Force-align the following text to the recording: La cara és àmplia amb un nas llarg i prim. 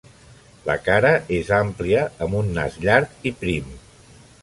La 0.69 0.75
cara 0.87 1.11
és 1.41 1.53
àmplia 1.59 2.07
amb 2.27 2.41
un 2.43 2.53
nas 2.59 2.83
llarg 2.87 3.33
i 3.33 3.39
prim. 3.45 3.73